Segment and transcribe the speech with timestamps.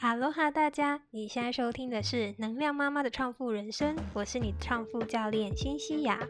[0.00, 6.20] 哈喽哈，大家，你现在收听的是《能量妈妈的创富人生》，我是你的创富教练辛西亚。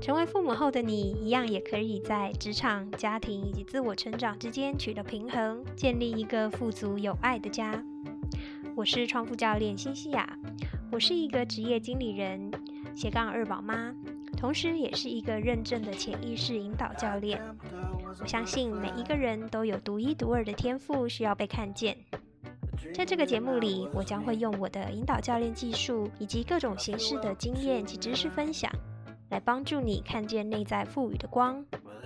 [0.00, 7.84] 成为父母后的你，一样也可以在职场、家庭以及自我成长之间取得平衡，建立一个富足有爱的家。
[8.76, 10.38] 我是创富教练辛西亚，
[10.92, 12.48] 我是一个职业经理人，
[12.94, 13.92] 斜杠二宝妈，
[14.36, 17.42] 同时也是一个认证的潜意识引导教练。
[18.20, 21.96] 我相信每一个人都有独一独二的天赋，需要被看见。
[22.94, 28.70] 在这个节目里，我将会用我的引导教练技术以及各种形式的经验及知识分享，
[29.30, 31.64] 来帮助你看见内在赋予的光，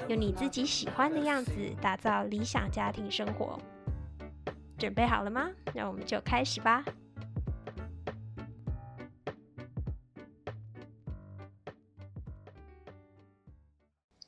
[0.09, 3.59] 用你自己喜欢的样子打造理想家庭生活。
[4.77, 5.49] 准备好了吗？
[5.73, 6.85] 那我们就开始吧。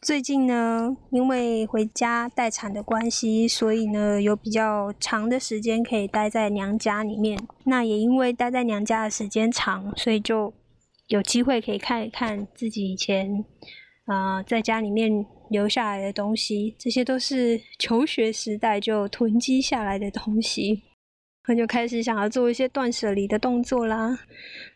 [0.07, 7.37] 最近呢，因为回家待产的关系，所以呢有比较长的时间可以待在娘家里面。
[7.65, 10.55] 那也因为待在娘家的时间长，所以就
[11.09, 13.45] 有机会可以看一看自己以前
[14.05, 16.77] 啊在家里面留下来的东西。
[16.79, 20.85] 这些都是求学时代就囤积下来的东西。
[21.49, 24.19] 我就开始想要做一些断舍离的动作啦。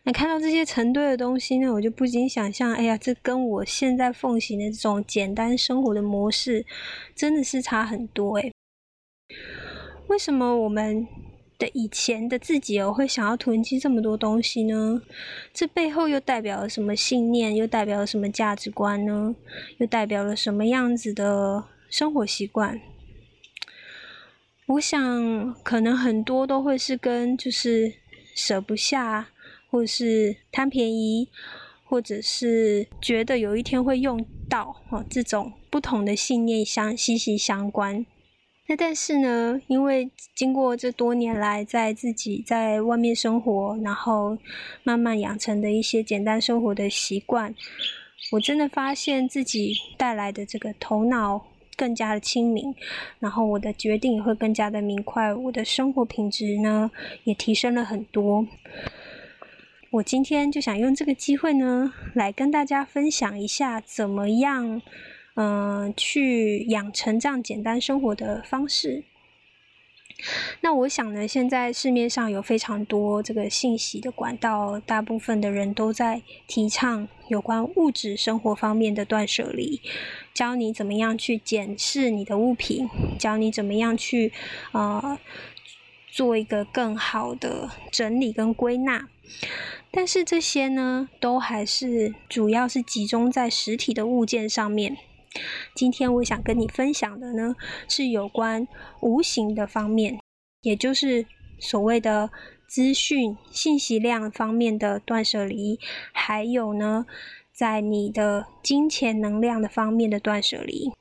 [0.03, 6.65] 那看到这些成堆的东西呢，我就不禁想象，哎呀，这跟我现在奉行的这种简单生活的模式，
[7.13, 8.51] 真的是差很多哎。
[10.07, 11.07] 为什么我们
[11.57, 15.01] 的以前的自己哦，会想要囤积这么多东西呢？
[15.53, 17.55] 这背后又代表了什么信念？
[17.55, 19.35] 又代表了什么价值观呢？
[19.77, 22.79] 又代表了什么样子的生活习惯？
[24.71, 27.93] 我想，可能很多都会是跟就是
[28.33, 29.27] 舍不下，
[29.69, 31.27] 或者是贪便宜，
[31.83, 38.05] 或者是觉得有一天会用到哦，这种不同的信念相息息相关。
[38.67, 44.37] 那但是呢，因为经过这多年来在自己在外面生活，然后
[44.83, 47.53] 慢慢养成的一些简单生活的习惯，
[48.31, 51.50] 我真的发现自己带来的这个头脑。
[51.75, 52.73] 更加的清明，
[53.19, 56.91] 然后我的决定也会更加的明快，我的生活品质呢
[57.23, 58.45] 也提升了很多。
[59.91, 64.81] 我今天就想用这个机会呢，来跟大家分享一下怎么样，
[65.35, 69.03] 嗯，去养成这样简单生活的方式。
[70.61, 79.81] 那我想呢，现在市面上有非常多这个信息的管道，大部分的人都在提倡有关物质生活方面的断舍离，
[80.33, 84.31] 教你怎么样去检视你的物品，教你怎么样去
[84.71, 85.17] 呃
[86.07, 89.07] 做一个更好的整理跟归纳。
[89.91, 94.97] 但是这些呢，都还是主要是集中在实体的物件上面。
[95.73, 97.55] 今天我想跟你分享的呢，
[97.87, 98.67] 是有关
[99.01, 100.19] 无形的方面，
[100.61, 101.25] 也就是
[101.59, 102.29] 所谓的
[102.67, 105.79] 资讯信息量方面的断舍离，
[106.11, 107.05] 还有呢，
[107.53, 110.91] 在你的金钱能量的方面的断舍离。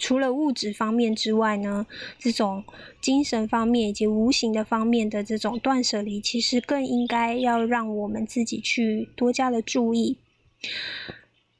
[0.00, 1.84] 除了物质方面之外呢，
[2.20, 2.62] 这种
[3.00, 10.18] 精神方面以及无形的方面的这种断舍离，其实更应该要让我们自己去多加的注意。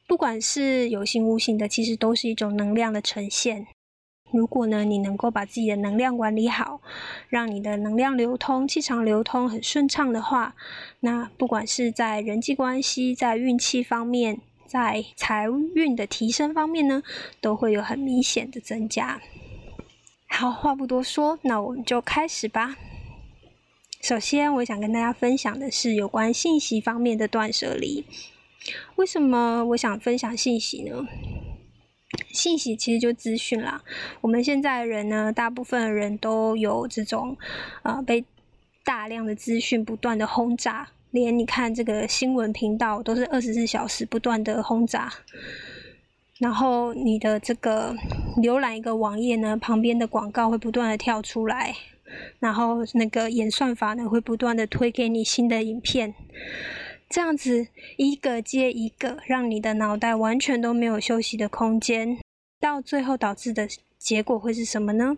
[0.08, 3.66] 不管是有形无形的，其实都是一种能量的呈现。
[4.32, 6.80] 如果呢，你能够把自己的能量管理好，
[7.28, 10.54] 让你的能量流通、气场流通很顺畅的话，
[11.00, 17.02] 那不管是在人际关系、在运气方面、在财运的提升方面呢，
[17.42, 19.20] 都会有很明显的增加。
[20.26, 22.76] 好，话不多说，那我们就开始吧。
[24.00, 28.04] 首先，我想跟大家分享的是有关信息方面的断舍离。
[28.96, 31.06] 为什么我想分享信息呢？
[32.32, 33.82] 信息其实就资讯啦。
[34.20, 37.36] 我们现在人呢，大部分人都有这种，
[37.82, 38.24] 呃，被
[38.84, 45.12] 大量的资讯不断的轰炸，连你看这个新闻频道都是二十四小时不断的轰炸。
[46.38, 47.94] 然后你的这个
[48.36, 51.74] 浏览一个网页呢，旁边的广告会不断的跳出来，
[52.38, 56.14] 然后那个演算法呢，会不断的推给你新的影片。
[57.08, 57.66] 这样子
[57.96, 62.18] 一个接一个，让你的脑袋完全都没有休息的空间，
[62.60, 63.66] 到最后导致的
[63.98, 65.16] 结果会是什么呢？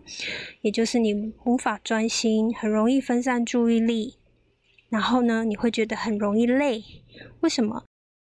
[0.60, 4.14] 也就是你无法专心，很容易分散注意力，
[4.88, 6.84] 然后呢，你会觉得很容易累。
[7.40, 7.84] 为什么？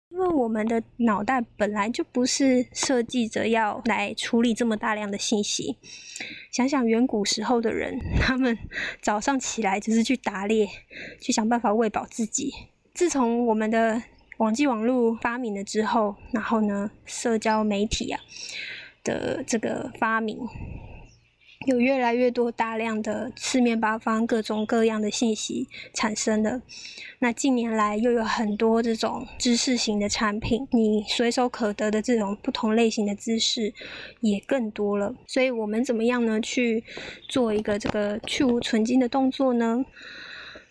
[0.09, 5.77] 因为我们的脑袋本来就不是设计着要来处理这么大量的信息。
[6.51, 8.57] 想想远古时候的人，他们
[9.01, 10.67] 早上起来就是去打猎，
[11.21, 12.53] 去想办法喂饱自己。
[13.01, 14.03] 自从我们的
[14.37, 18.21] 网际网络发明了之后，然后呢，社交媒体啊
[19.03, 20.39] 的这个发明，
[21.67, 26.61] 有越来越多大量的四面八方各种各样的信息产生了。
[27.21, 33.73] 那近年来又有很多这种知识型的产品，你随手可得的这种不同类型的知识
[34.21, 35.15] 也更多了。
[35.27, 36.39] 所以我们怎么样呢？
[36.39, 36.85] 去
[37.31, 39.87] 做一个这个去无存精的动作呢？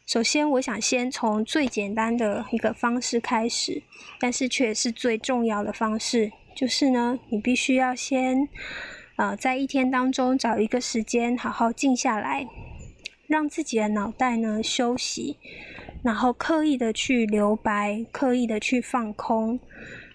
[0.09, 3.83] 首先，我想先从最简单的一个方式开始，
[4.19, 8.49] 但是却是最重要的方式，就是呢，你必须要先。
[9.17, 12.47] 啊，在一天当中找一个时间，好好静下来，
[13.27, 15.37] 让自己的脑袋呢休息，
[16.03, 19.59] 然后刻意的去留白，刻意的去放空，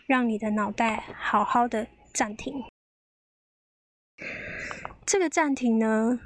[0.09, 2.65] 让你的脑袋好好的暂停。
[5.07, 6.19] 这个暂停呢，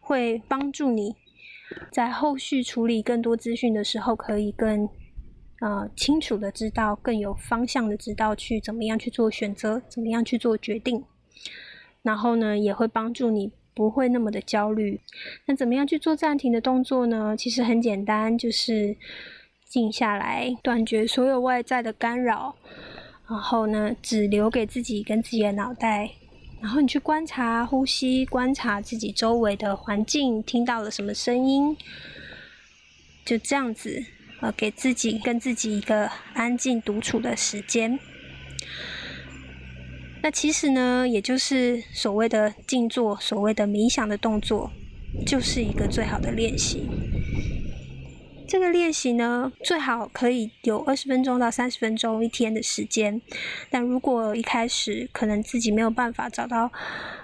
[0.00, 1.14] 会帮助你
[1.90, 4.88] 在后续处理更多资讯的时候，可以更
[5.60, 11.04] 呃清楚的知道，更有方向的知道去怎么样去做选择，怎么样去做决定。
[12.02, 15.00] 然后呢，也会帮助你不会那么的焦虑。
[15.46, 17.36] 那怎么样去做暂停的动作呢？
[17.36, 18.96] 其实很简单，就是
[19.64, 22.56] 静下来，断绝所有外在的干扰，
[23.28, 26.10] 然后呢，只留给自己跟自己的脑袋。
[26.62, 31.76] 然后你去观察呼吸，观察自己周围的环境，听到了什么声音，
[33.24, 34.04] 就这样子，
[34.40, 37.98] 呃，给自己跟自己一个安静独处的时间。
[40.22, 44.70] 那其实呢，也就是所谓的静坐，所谓的冥想的动作，
[45.26, 46.88] 就是一个最好的练习。
[48.52, 53.18] 这个练习呢，最好可以有二十分钟到三十分钟一天的时间。
[53.70, 56.70] 但如果一开始可能自己没有办法找到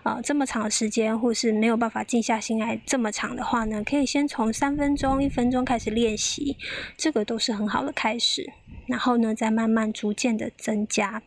[0.05, 6.57] 啊这么长的时间，或是没有办法静下心来这么长的话呢，可以先从三分钟、一分钟开始练习，
[6.97, 8.51] 这个都是很好的开始。
[8.87, 11.23] 然后呢，再慢慢逐渐的增加。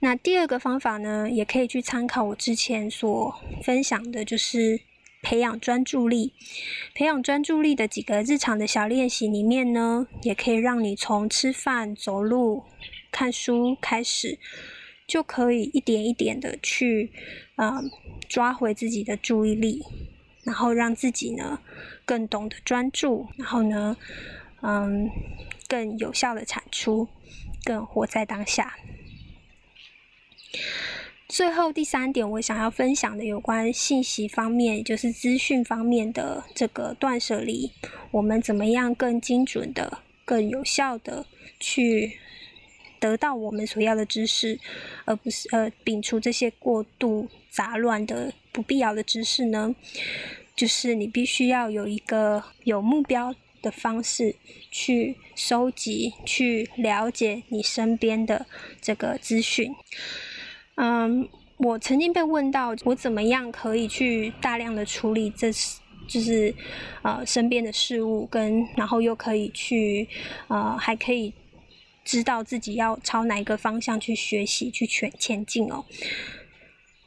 [0.00, 3.32] 那第二个方法呢，也可以去参考我之前所
[3.62, 4.80] 分享的，就是
[5.28, 6.32] 培养专注力。
[6.94, 12.64] 培养专注力的几个日常的小练习里面呢，也可以让你从吃饭、走路、
[13.12, 14.38] 看书开始，
[15.06, 17.12] 就可以一点一点的去
[17.56, 17.90] 嗯
[18.26, 19.84] 抓回自己的注意力，
[20.44, 21.60] 然后让自己呢
[22.06, 23.98] 更懂得专注，然后呢，
[24.62, 25.10] 嗯，
[25.68, 27.06] 更有效的产出，
[27.64, 28.78] 更活在当下。
[31.28, 37.70] 最后第三点，我想要分享的有关信息方面，就是资讯方面的这个断舍离，
[38.10, 41.26] 我们怎么样更精准的、更有效的
[41.60, 42.18] 去
[42.98, 44.58] 得到我们所要的知识，
[45.04, 49.76] 而不是呃摒除这些过度杂乱的不必要的知识呢？
[50.56, 54.34] 就是你必须要有一个有目标的方式
[54.70, 58.46] 去收集、去了解你身边的
[58.80, 59.74] 这个资讯。
[60.80, 65.50] 嗯，我曾经被问到，我怎么样可以去大量的处理这，
[66.06, 66.54] 就是
[67.02, 70.06] 呃身边的事物，跟然后又可以去
[70.46, 71.34] 呃还可以
[72.04, 75.84] 知道自己要朝哪一个方向去学习去前前进哦。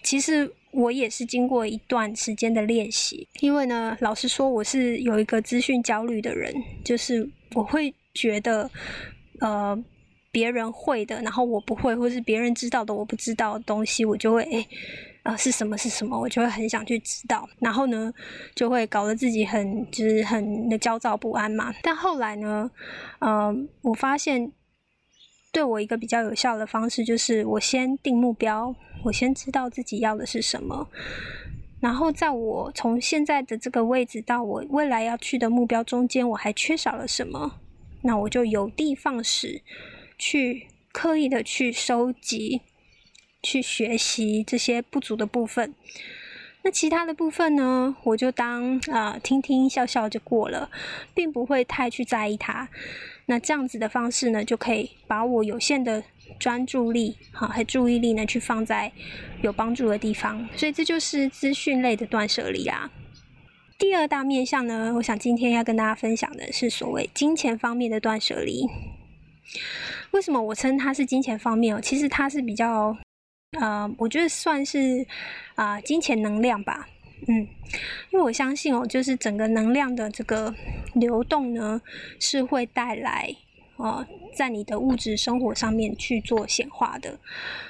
[0.03, 6.53] 其实我也是经过一段时间的练习，因为呢，老实说，我是有一个资讯焦虑的人，
[6.83, 8.69] 就是我会觉得
[9.39, 9.81] 呃。
[10.31, 14.65] 别人会的，然后我不会，或是别人知道的我不知道的东西，我就会诶，
[15.23, 18.13] 啊是什么是什么，我就会很想去知道，然后呢，
[18.55, 21.73] 就会搞得自己很就是很的焦躁不安嘛。
[21.83, 22.71] 但后来呢，
[23.19, 24.51] 嗯，我发现
[25.51, 28.73] 对我一个比较有效的方式，就是我先定目标，
[29.03, 30.87] 我先知道自己要的是什么，
[31.81, 37.59] 然后在我从现在的这个位置到我未来要去的目标中间，我还缺少了什么，
[38.03, 39.61] 那我就有的放矢。
[40.23, 42.61] 去刻意的去收集、
[43.41, 45.73] 去学习这些不足的部分，
[46.61, 50.69] 那其他的部分呢，我就当啊听听笑笑就过了，
[51.15, 52.69] 并不会太去在意它。
[53.25, 56.03] 那这样子的方式呢，就可以把我有限的
[56.39, 58.91] 专注力哈和注意力呢，去放在
[59.41, 60.47] 有帮助的地方。
[60.55, 62.91] 所以这就是资讯类的断舍离啊。
[63.79, 68.67] 第二大面向呢，我想今天要跟大家分享的是所谓金钱方面的断舍离。
[70.11, 71.79] 为什么我称它是金钱方面哦？
[71.81, 72.95] 其实它是比较，
[73.59, 75.05] 呃，我觉得算是
[75.55, 76.87] 啊金钱能量吧，
[77.27, 77.35] 嗯，
[78.11, 80.53] 因为我相信哦，就是整个能量的这个
[80.93, 81.81] 流动呢，
[82.19, 83.35] 是会带来
[83.77, 87.19] 哦在你的物质生活上面去做显化的，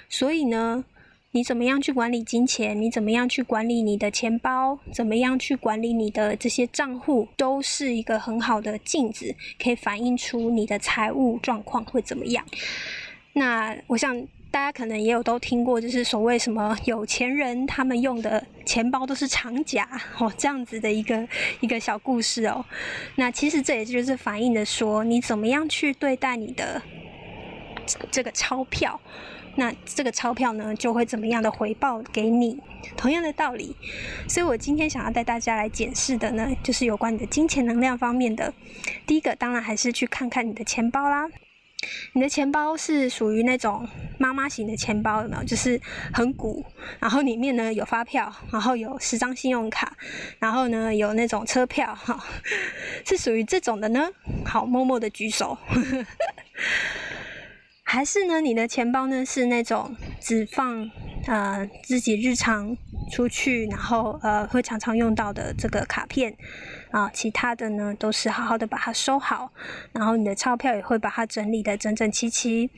[0.09, 0.83] 所以呢。
[1.33, 2.79] 你怎么样去管理金钱？
[2.79, 4.77] 你怎么样去管理你的钱包？
[4.93, 7.25] 怎么样去管理你的这些账户？
[7.37, 12.45] 都是一个很好的镜子，可以反映出你的财务状况会怎么样。
[13.31, 14.19] 那我想
[14.51, 21.25] 大家可能也有都听过，就是所谓什么有钱人他们用的钱包都是长夹哦，这样子的一个
[21.61, 22.65] 一个小故事哦。
[23.15, 26.81] 那其实这也就是反映的说，你怎么样去对待你的
[28.11, 28.99] 这个钞票，
[29.55, 32.59] 那这个钞票呢就会怎么样的回报给你。
[32.97, 33.75] 同样的道理，
[34.27, 38.53] 所以我今天想要带大家来检视的呢，就是有关你的金钱能量方面的。
[39.05, 41.29] 第一个当然还是去看看你的钱包啦。
[42.13, 43.87] 你的钱包是属于那种
[44.19, 45.43] 妈妈型的钱包，有没有？
[45.43, 45.79] 就是
[46.13, 46.63] 很鼓，
[46.99, 49.95] 然后里面呢有发票，然后有十张信用卡，
[50.37, 52.23] 然后呢有那种车票，哈，
[53.05, 54.09] 是属于这种的呢？
[54.45, 55.57] 好，默默的举手。
[57.93, 60.89] 还是呢，你的钱包呢是那种只放
[61.27, 62.77] 呃自己日常
[63.11, 66.33] 出去，然后呃会常常用到的这个卡片。
[66.91, 69.51] 啊，其他的呢都是好好的把它收好，
[69.91, 72.69] 然后你的钞票也会把它整理的整整齐齐，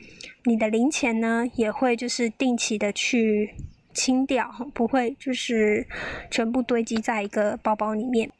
[0.46, 3.54] 你的零钱呢也会就是定期的去
[3.92, 5.86] 清掉，不会就是
[6.28, 8.32] 全部堆积在一个包包里面。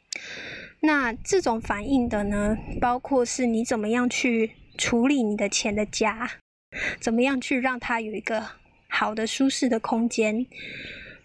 [0.81, 6.29] 那这种反应的呢，包括是你怎么样去处理你的钱的家，
[6.99, 8.45] 怎么样去让它有一个
[8.87, 10.45] 好的舒适的空间。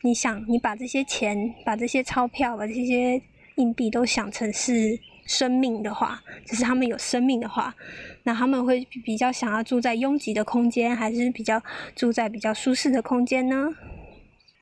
[0.02, 3.23] 你想，你把这些钱，把这些钞票，把这些。
[3.57, 7.75] 硬币都想成是生命的话，就是他们有生命的话，
[8.23, 11.62] 那他们会比较想要住在拥挤的空间，还是比较
[11.95, 13.69] 住在比较舒适的空间呢？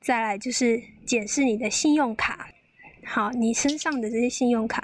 [0.00, 2.48] 再来就是检视你的信用卡，
[3.04, 4.82] 好，你身上的这些信用卡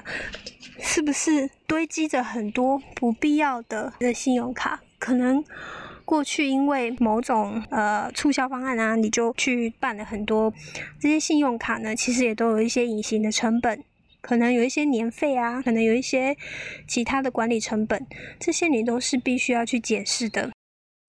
[0.79, 4.81] 是不是堆积着很多不必要的的信用卡？
[4.97, 5.43] 可能
[6.05, 10.53] 过去因为某种呃促销方案啊，你就去办了很多
[10.99, 13.83] 这些信用卡呢，其实也都有一些隐形的成本。
[14.21, 16.35] 可能有一些年费啊，可能有一些
[16.87, 18.07] 其他的管理成本，
[18.39, 20.49] 这些你都是必须要去检视的。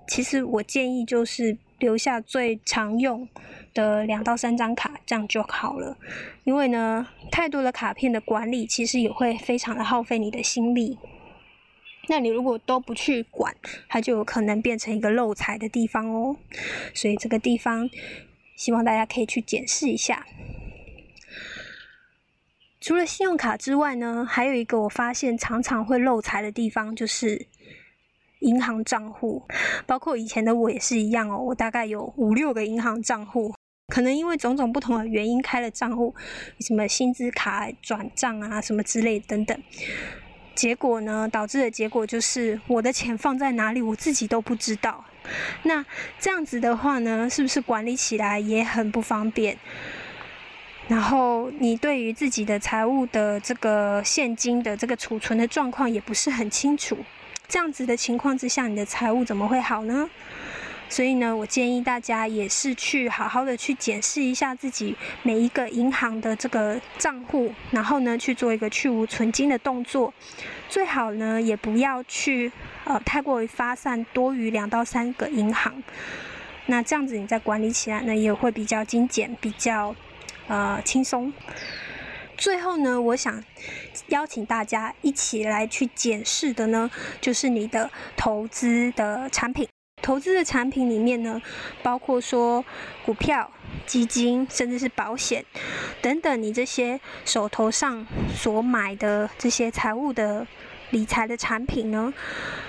[0.07, 3.27] 其实我建议就是留下最常用
[3.73, 5.97] 的两到三张卡，这样就好了。
[6.45, 10.99] 因为呢，太多的卡片的管理其实也会非常的耗费你的心力。
[12.09, 13.55] 那你如果都不去管，
[13.89, 16.37] 它就有可能变成一个漏财的地方哦。
[16.95, 17.89] 所以这个地方，
[18.55, 20.27] 希望大家可以去检视一下。
[22.81, 27.47] 除了信用卡之外呢，还有一个我发现常常会漏财的地方，就是
[28.41, 29.43] 银行账户。
[29.87, 33.53] 包括以前的我也是一样哦，我大概有五六个银行账户，
[33.89, 36.15] 可能因为种种不同的原因开了账户，
[36.61, 39.61] 什么薪资卡转账啊，什么之类等等。
[40.57, 45.05] 结果呢，导致的结果就是我的钱放在哪里，我自己都不知道。
[45.65, 45.85] 那
[46.19, 49.57] 这样子的话呢，是不是管理起来也很不方便？
[50.89, 56.97] 然后你对于自己的财务的这个现金的这个储存的状况也不是很清楚，
[57.47, 60.09] 这样子的情况之下，你的财务怎么会好呢？
[60.89, 70.13] 所以呢，我建议大家也是去好好的去检视一下自己每一个银行的这个账户，然后呢去做一个去无存金的动作，
[70.69, 72.51] 最好呢也不要去
[72.85, 75.83] 呃太过于发散多于两到三个银行，
[76.67, 79.95] 那这样子你在管理起来呢也会比较精简，比较。
[80.49, 81.33] 呃，轻松。
[82.37, 83.43] 最后呢，我想
[84.11, 86.89] 邀请大家一起来去检视的呢，
[87.21, 89.67] 就是你的投资的产品。
[90.03, 91.43] 投资的产品里面呢，
[91.83, 92.65] 包括说
[93.05, 93.51] 股票、
[93.87, 95.45] 基金，甚至是保险
[96.01, 100.47] 等等，你这些手头上所买的这些财务的。
[100.91, 102.13] 理财的产品呢，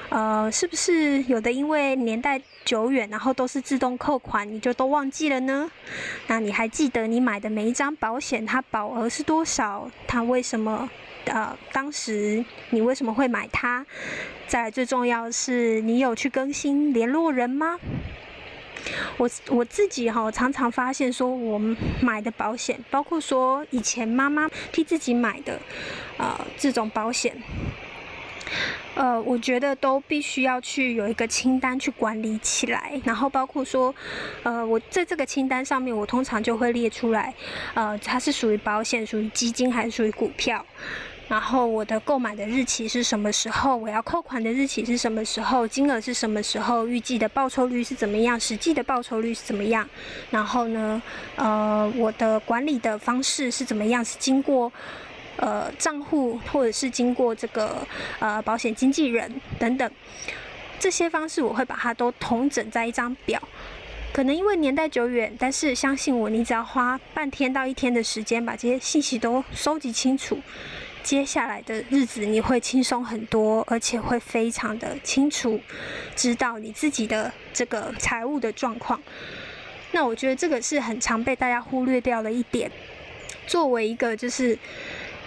[0.10, 5.70] 呃，是不是有的因为年代久远，然后都是自动扣款，你就都忘记了呢？
[6.28, 9.90] 那你还记得你买的每一张保险，它保额是多少？
[10.08, 10.90] 它为什么？
[11.26, 13.86] 呃，当时你为什么会买它？
[14.48, 17.78] 再最重要的是，你有去更新联络人吗？
[19.18, 21.60] 我我自己哈，常常发现说，我
[22.02, 25.60] 买的保险，包括说以前妈妈替自己买的，
[26.18, 27.36] 呃，这种保险。
[28.96, 33.94] 呃，我觉得都必须要去有一个清单去管理起来，然后包括说，
[34.44, 37.34] 呃，我在这个清单上面，我通常就会列出来，
[37.76, 40.66] 呃，它是属于保险、属于基金还是属于股票，
[41.28, 49.88] 然后我的购买的日期是什么时候，我要扣款的日期是什么时候，金额是什么时候，预计的报酬率是怎么样，实际的报酬率是怎么样，
[50.32, 51.00] 然后呢，
[51.36, 54.72] 呃，我的管理的方式是怎么样，是经过。
[55.38, 57.88] 呃，账户或者是经过这个
[58.20, 59.92] 呃保险经纪人等等
[60.80, 63.42] 这些方式，我会把它都统整在一张表。
[64.14, 70.40] 可能因为年代久远，但是相信我，你只要花半天到一天的时间，把这些信息都收集清楚，
[71.04, 75.60] 接下来的日子你会轻松很多，而且会非常的清楚
[76.16, 79.00] 知道你自己的这个财务的状况。
[79.92, 82.72] 那我觉得这个是很常被大家忽略掉的一点。
[83.46, 84.58] 作为一个就是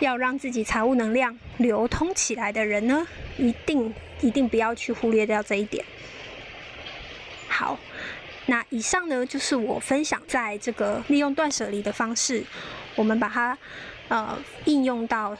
[0.00, 3.06] 要让自己财务能量流通起来的人呢，
[3.38, 5.84] 一定一定不要去忽略掉这一点。
[7.48, 7.78] 好，
[8.46, 12.42] 那以上呢就是我分享在这个利用断舍离的方式，
[12.96, 13.56] 我们把它
[14.08, 15.36] 呃应用到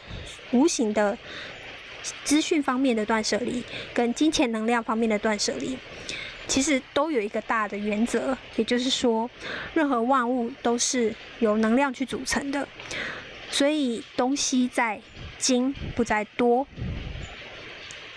[0.52, 1.16] 无形的
[2.24, 3.64] 资讯方面的断舍离，
[3.94, 5.78] 跟金钱能量方面的断舍离。
[6.46, 9.30] 其实都有一个大的原则，也就是说，
[9.72, 12.66] 任何万物都是由能量去组成的，
[13.50, 15.00] 所以东西在
[15.38, 16.66] 精不在多。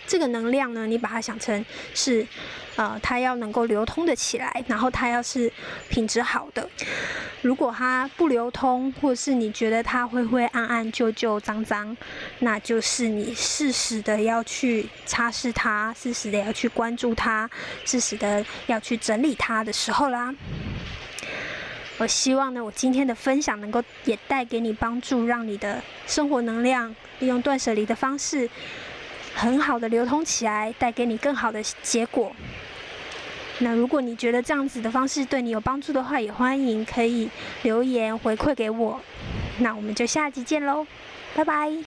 [0.05, 2.27] 这个能量呢，你把它想成是，
[2.75, 5.51] 呃，它要能够流通的起来，然后它要是
[5.89, 6.69] 品质好的。
[7.41, 11.95] 如果它不流通，或是你觉得它灰灰暗暗、旧旧脏脏，
[12.39, 17.49] 那就是你适时的要去擦拭它，适时的要去关注它，
[17.85, 20.35] 适时的要去整理它的时候啦。
[22.03, 28.49] 我希望呢，我今天的分享能够也带给你帮助，让你的生活能量利用断舍离的方式。
[29.33, 32.35] 很好的流通起来，带给你更好的结果。
[33.59, 37.29] 那如果你觉得这样子的方式对你有帮助的话，也欢迎可以
[37.61, 38.99] 留言回馈给我。
[39.59, 40.85] 那我们就下集见喽，
[41.33, 41.92] 拜拜。